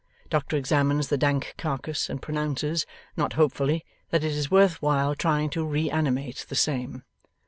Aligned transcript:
Doctor 0.31 0.57
examines 0.57 1.09
the 1.09 1.17
dank 1.19 1.53
carcase, 1.59 2.09
and 2.09 2.19
pronounces, 2.19 2.87
not 3.15 3.33
hopefully, 3.33 3.85
that 4.09 4.23
it 4.23 4.31
is 4.31 4.49
worth 4.49 4.81
while 4.81 5.13
trying 5.13 5.51
to 5.51 5.63
reanimate 5.63 6.47
the 6.49 6.55
same. 6.55 7.03